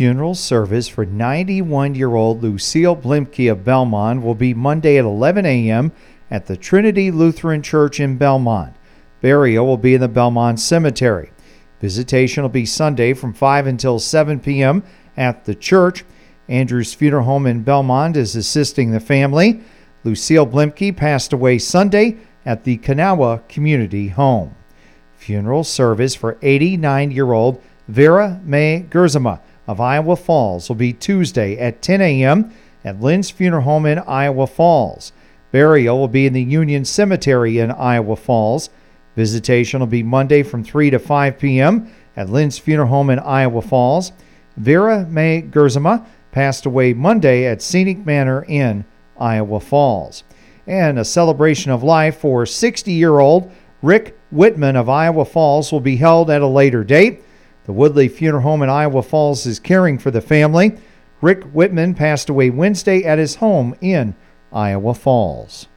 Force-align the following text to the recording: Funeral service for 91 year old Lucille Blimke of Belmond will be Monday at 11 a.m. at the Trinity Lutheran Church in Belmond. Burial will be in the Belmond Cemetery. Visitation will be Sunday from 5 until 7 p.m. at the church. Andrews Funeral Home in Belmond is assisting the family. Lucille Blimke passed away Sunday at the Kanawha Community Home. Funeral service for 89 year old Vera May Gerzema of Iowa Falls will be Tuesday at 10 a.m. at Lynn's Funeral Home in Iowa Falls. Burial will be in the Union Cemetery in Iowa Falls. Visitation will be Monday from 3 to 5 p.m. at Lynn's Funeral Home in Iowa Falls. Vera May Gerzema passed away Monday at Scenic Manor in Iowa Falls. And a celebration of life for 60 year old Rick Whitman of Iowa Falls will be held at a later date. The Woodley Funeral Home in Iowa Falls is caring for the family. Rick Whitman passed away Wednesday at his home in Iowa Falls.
Funeral 0.00 0.34
service 0.34 0.88
for 0.88 1.04
91 1.04 1.94
year 1.94 2.14
old 2.14 2.42
Lucille 2.42 2.96
Blimke 2.96 3.52
of 3.52 3.58
Belmond 3.58 4.22
will 4.22 4.34
be 4.34 4.54
Monday 4.54 4.96
at 4.96 5.04
11 5.04 5.44
a.m. 5.44 5.92
at 6.30 6.46
the 6.46 6.56
Trinity 6.56 7.10
Lutheran 7.10 7.60
Church 7.60 8.00
in 8.00 8.18
Belmond. 8.18 8.72
Burial 9.20 9.66
will 9.66 9.76
be 9.76 9.92
in 9.92 10.00
the 10.00 10.08
Belmond 10.08 10.58
Cemetery. 10.58 11.32
Visitation 11.82 12.42
will 12.42 12.48
be 12.48 12.64
Sunday 12.64 13.12
from 13.12 13.34
5 13.34 13.66
until 13.66 13.98
7 13.98 14.40
p.m. 14.40 14.82
at 15.18 15.44
the 15.44 15.54
church. 15.54 16.06
Andrews 16.48 16.94
Funeral 16.94 17.26
Home 17.26 17.46
in 17.46 17.62
Belmond 17.62 18.16
is 18.16 18.34
assisting 18.34 18.92
the 18.92 19.00
family. 19.00 19.60
Lucille 20.02 20.46
Blimke 20.46 20.96
passed 20.96 21.34
away 21.34 21.58
Sunday 21.58 22.16
at 22.46 22.64
the 22.64 22.78
Kanawha 22.78 23.42
Community 23.50 24.08
Home. 24.08 24.54
Funeral 25.16 25.62
service 25.62 26.14
for 26.14 26.38
89 26.40 27.10
year 27.10 27.34
old 27.34 27.62
Vera 27.86 28.40
May 28.44 28.86
Gerzema 28.88 29.40
of 29.70 29.80
Iowa 29.80 30.16
Falls 30.16 30.68
will 30.68 30.74
be 30.74 30.92
Tuesday 30.92 31.56
at 31.56 31.80
10 31.80 32.00
a.m. 32.00 32.52
at 32.84 33.00
Lynn's 33.00 33.30
Funeral 33.30 33.62
Home 33.62 33.86
in 33.86 34.00
Iowa 34.00 34.48
Falls. 34.48 35.12
Burial 35.52 35.96
will 35.96 36.08
be 36.08 36.26
in 36.26 36.32
the 36.32 36.42
Union 36.42 36.84
Cemetery 36.84 37.60
in 37.60 37.70
Iowa 37.70 38.16
Falls. 38.16 38.68
Visitation 39.14 39.78
will 39.78 39.86
be 39.86 40.02
Monday 40.02 40.42
from 40.42 40.64
3 40.64 40.90
to 40.90 40.98
5 40.98 41.38
p.m. 41.38 41.88
at 42.16 42.28
Lynn's 42.28 42.58
Funeral 42.58 42.88
Home 42.88 43.10
in 43.10 43.20
Iowa 43.20 43.62
Falls. 43.62 44.10
Vera 44.56 45.06
May 45.06 45.40
Gerzema 45.40 46.04
passed 46.32 46.66
away 46.66 46.92
Monday 46.92 47.46
at 47.46 47.62
Scenic 47.62 48.04
Manor 48.04 48.44
in 48.48 48.84
Iowa 49.20 49.60
Falls. 49.60 50.24
And 50.66 50.98
a 50.98 51.04
celebration 51.04 51.70
of 51.70 51.84
life 51.84 52.18
for 52.18 52.44
60 52.44 52.90
year 52.90 53.20
old 53.20 53.52
Rick 53.82 54.18
Whitman 54.32 54.74
of 54.74 54.88
Iowa 54.88 55.24
Falls 55.24 55.70
will 55.70 55.78
be 55.78 55.96
held 55.96 56.28
at 56.28 56.42
a 56.42 56.46
later 56.48 56.82
date. 56.82 57.22
The 57.70 57.74
Woodley 57.74 58.08
Funeral 58.08 58.42
Home 58.42 58.62
in 58.64 58.68
Iowa 58.68 59.00
Falls 59.00 59.46
is 59.46 59.60
caring 59.60 59.96
for 59.96 60.10
the 60.10 60.20
family. 60.20 60.76
Rick 61.20 61.44
Whitman 61.52 61.94
passed 61.94 62.28
away 62.28 62.50
Wednesday 62.50 63.04
at 63.04 63.20
his 63.20 63.36
home 63.36 63.76
in 63.80 64.16
Iowa 64.52 64.92
Falls. 64.92 65.68